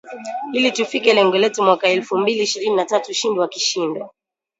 ili 0.53 0.71
tufikie 0.71 1.13
lengo 1.13 1.37
letu 1.37 1.63
mwaka 1.63 1.87
elfu 1.89 2.17
mbili 2.17 2.43
ishrini 2.43 2.75
na 2.75 2.85
tatu 2.85 3.11
ushindi 3.11 3.39
wa 3.39 3.47
kishindo 3.47 4.09